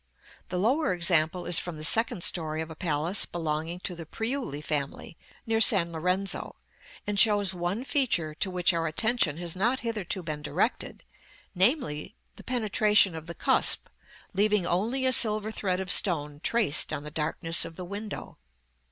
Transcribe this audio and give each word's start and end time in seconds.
The 0.49 0.57
lower 0.57 0.95
example 0.95 1.45
is 1.45 1.59
from 1.59 1.77
the 1.77 1.83
second 1.83 2.23
story 2.23 2.59
of 2.59 2.71
a 2.71 2.75
palace 2.75 3.27
belonging 3.27 3.81
to 3.81 3.93
the 3.93 4.07
Priuli 4.07 4.59
family, 4.63 5.15
near 5.45 5.61
San 5.61 5.91
Lorenzo, 5.91 6.55
and 7.05 7.19
shows 7.19 7.53
one 7.53 7.83
feature 7.83 8.33
to 8.33 8.49
which 8.49 8.73
our 8.73 8.87
attention 8.87 9.37
has 9.37 9.55
not 9.55 9.81
hitherto 9.81 10.23
been 10.23 10.41
directed, 10.41 11.03
namely, 11.53 12.15
the 12.35 12.43
penetration 12.43 13.13
of 13.15 13.27
the 13.27 13.35
cusp, 13.35 13.89
leaving 14.33 14.65
only 14.65 15.05
a 15.05 15.13
silver 15.13 15.51
thread 15.51 15.79
of 15.79 15.91
stone 15.91 16.39
traced 16.39 16.91
on 16.91 17.03
the 17.03 17.11
darkness 17.11 17.63
of 17.63 17.75
the 17.75 17.85
window. 17.85 18.39